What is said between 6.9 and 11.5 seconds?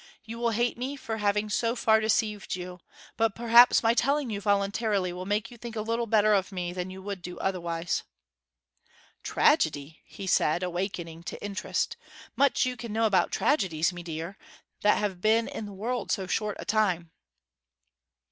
would do otherwise.' 'Tragedy?' he said, awakening to